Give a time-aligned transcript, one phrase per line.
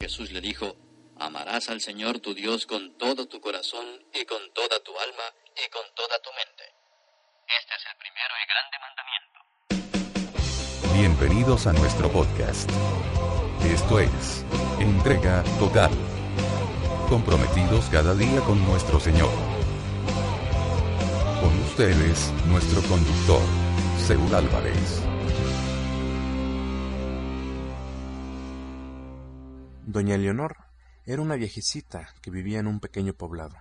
[0.00, 0.74] Jesús le dijo,
[1.18, 5.22] Amarás al Señor tu Dios con todo tu corazón y con toda tu alma
[5.54, 6.64] y con toda tu mente.
[7.46, 9.38] Este es el primero y grande mandamiento.
[10.94, 12.68] Bienvenidos a nuestro podcast.
[13.64, 14.44] Esto es
[14.80, 15.90] Entrega Total.
[17.08, 19.30] Comprometidos cada día con nuestro Señor.
[21.40, 23.42] Con ustedes, nuestro conductor,
[24.04, 25.02] Seúl Álvarez.
[29.86, 30.56] Doña Leonor
[31.04, 33.54] era una viejecita que vivía en un pequeño poblado.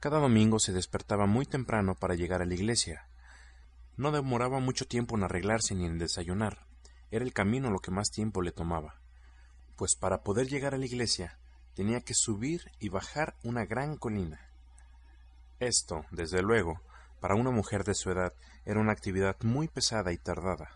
[0.00, 3.06] Cada domingo se despertaba muy temprano para llegar a la iglesia.
[3.98, 6.64] No demoraba mucho tiempo en arreglarse ni en desayunar.
[7.10, 8.94] Era el camino lo que más tiempo le tomaba.
[9.76, 11.36] Pues para poder llegar a la iglesia
[11.74, 14.40] tenía que subir y bajar una gran colina.
[15.60, 16.80] Esto, desde luego,
[17.20, 18.32] para una mujer de su edad
[18.64, 20.70] era una actividad muy pesada y tardada.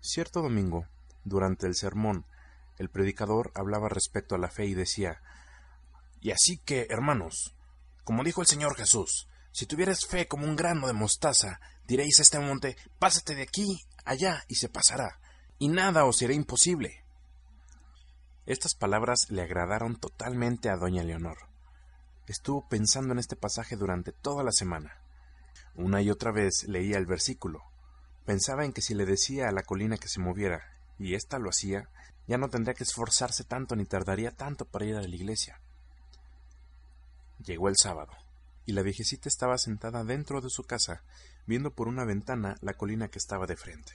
[0.00, 0.86] Cierto domingo,
[1.24, 2.26] durante el sermón,
[2.82, 5.22] el predicador hablaba respecto a la fe y decía
[6.20, 7.54] Y así que, hermanos,
[8.04, 12.22] como dijo el Señor Jesús, si tuvieras fe como un grano de mostaza, diréis a
[12.22, 15.20] este monte Pásate de aquí allá y se pasará,
[15.58, 17.04] y nada os será imposible.
[18.46, 21.38] Estas palabras le agradaron totalmente a doña Leonor.
[22.26, 25.00] Estuvo pensando en este pasaje durante toda la semana.
[25.76, 27.62] Una y otra vez leía el versículo.
[28.24, 30.64] Pensaba en que si le decía a la colina que se moviera,
[30.98, 31.88] y ésta lo hacía,
[32.26, 35.60] ya no tendría que esforzarse tanto ni tardaría tanto para ir a la iglesia.
[37.44, 38.12] Llegó el sábado,
[38.66, 41.02] y la viejecita estaba sentada dentro de su casa,
[41.46, 43.92] viendo por una ventana la colina que estaba de frente.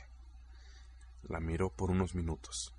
[1.23, 2.73] La miró por unos minutos.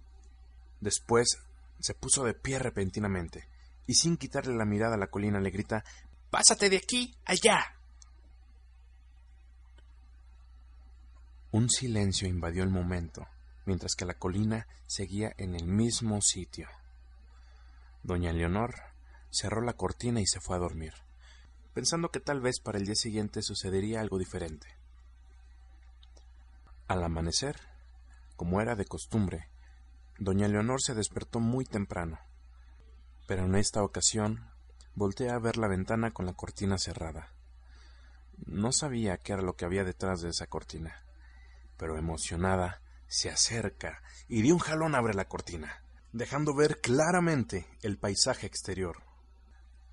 [0.81, 1.39] Después
[1.81, 3.49] se puso de pie repentinamente,
[3.87, 5.85] y sin quitarle la mirada a la colina le grita
[6.31, 7.75] Pásate de aquí allá.
[11.51, 13.27] Un silencio invadió el momento,
[13.69, 16.69] mientras que la colina seguía en el mismo sitio.
[18.03, 18.77] Doña Leonor
[19.31, 20.95] cerró la cortina y se fue a dormir,
[21.75, 24.69] pensando que tal vez para el día siguiente sucedería algo diferente.
[26.87, 27.61] Al amanecer,
[28.37, 29.51] como era de costumbre,
[30.19, 32.19] doña Leonor se despertó muy temprano,
[33.27, 34.49] pero en esta ocasión
[34.95, 37.35] volteé a ver la ventana con la cortina cerrada.
[38.47, 41.05] No sabía qué era lo que había detrás de esa cortina,
[41.77, 45.83] pero emocionada se acerca y de un jalón abre la cortina,
[46.13, 49.03] dejando ver claramente el paisaje exterior.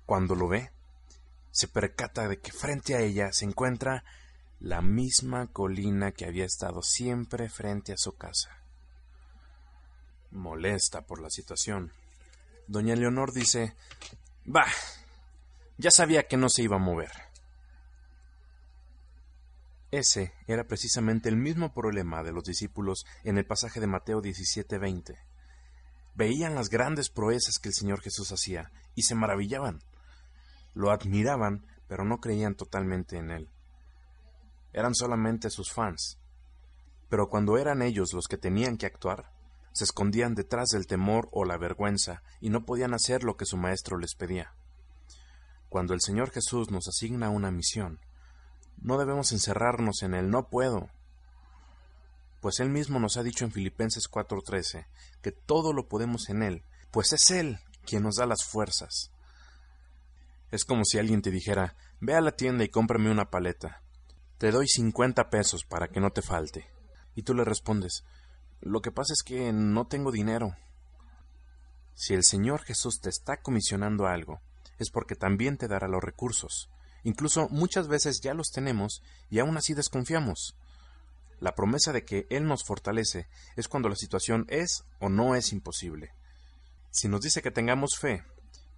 [0.04, 0.70] Cuando lo ve,
[1.50, 4.04] se percata de que frente a ella se encuentra
[4.60, 8.62] la misma colina que había estado siempre frente a su casa.
[10.30, 11.92] Molesta por la situación,
[12.66, 13.74] doña Leonor dice
[14.44, 14.70] Bah.
[15.78, 17.25] Ya sabía que no se iba a mover.
[19.96, 25.16] Ese era precisamente el mismo problema de los discípulos en el pasaje de Mateo 17:20.
[26.14, 29.82] Veían las grandes proezas que el Señor Jesús hacía y se maravillaban.
[30.74, 33.48] Lo admiraban, pero no creían totalmente en Él.
[34.74, 36.18] Eran solamente sus fans.
[37.08, 39.32] Pero cuando eran ellos los que tenían que actuar,
[39.72, 43.56] se escondían detrás del temor o la vergüenza y no podían hacer lo que su
[43.56, 44.52] Maestro les pedía.
[45.70, 47.98] Cuando el Señor Jesús nos asigna una misión,
[48.82, 50.88] no debemos encerrarnos en el no puedo,
[52.40, 54.86] pues Él mismo nos ha dicho en Filipenses 4:13
[55.22, 59.10] que todo lo podemos en Él, pues es Él quien nos da las fuerzas.
[60.50, 63.82] Es como si alguien te dijera, ve a la tienda y cómprame una paleta.
[64.38, 66.68] Te doy cincuenta pesos para que no te falte.
[67.14, 68.04] Y tú le respondes,
[68.60, 70.54] lo que pasa es que no tengo dinero.
[71.94, 74.40] Si el Señor Jesús te está comisionando algo,
[74.78, 76.68] es porque también te dará los recursos.
[77.06, 79.00] Incluso muchas veces ya los tenemos
[79.30, 80.56] y aún así desconfiamos.
[81.38, 85.52] La promesa de que Él nos fortalece es cuando la situación es o no es
[85.52, 86.10] imposible.
[86.90, 88.24] Si nos dice que tengamos fe,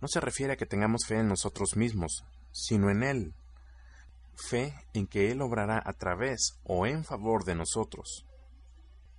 [0.02, 2.22] no se refiere a que tengamos fe en nosotros mismos,
[2.52, 3.32] sino en Él.
[4.36, 8.26] Fe en que Él obrará a través o en favor de nosotros.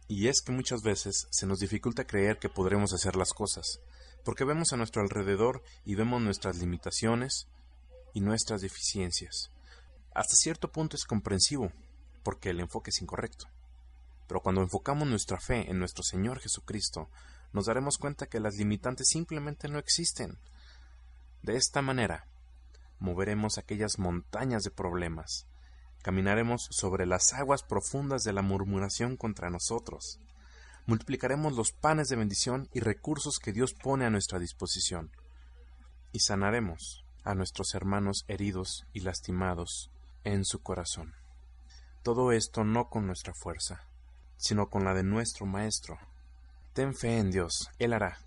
[0.08, 3.80] Y es que muchas veces se nos dificulta creer que podremos hacer las cosas,
[4.24, 7.48] porque vemos a nuestro alrededor y vemos nuestras limitaciones,
[8.14, 9.52] y nuestras deficiencias.
[10.14, 11.72] Hasta cierto punto es comprensivo,
[12.24, 13.48] porque el enfoque es incorrecto.
[14.28, 17.10] Pero cuando enfocamos nuestra fe en nuestro Señor Jesucristo,
[17.54, 20.38] nos daremos cuenta que las limitantes simplemente no existen.
[21.42, 22.28] De esta manera,
[23.00, 25.48] moveremos aquellas montañas de problemas,
[26.02, 30.20] caminaremos sobre las aguas profundas de la murmuración contra nosotros,
[30.86, 35.12] multiplicaremos los panes de bendición y recursos que Dios pone a nuestra disposición,
[36.12, 39.92] y sanaremos a nuestros hermanos heridos y lastimados
[40.24, 41.13] en su corazón.
[42.04, 43.83] Todo esto no con nuestra fuerza,
[44.38, 46.00] sino con la de nuestro Maestro.
[46.74, 48.19] Ten fe en Dios, Él hará.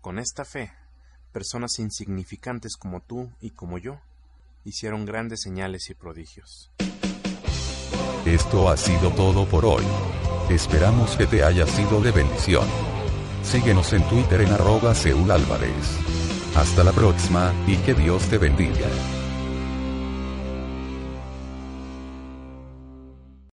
[0.00, 0.72] Con esta fe,
[1.32, 4.00] personas insignificantes como tú y como yo
[4.64, 6.70] hicieron grandes señales y prodigios.
[8.24, 9.84] Esto ha sido todo por hoy.
[10.50, 12.66] Esperamos que te haya sido de bendición.
[13.42, 16.29] Síguenos en Twitter en arroba Seúl Álvarez.
[16.54, 19.19] Hasta la próxima y que Dios te bendiga.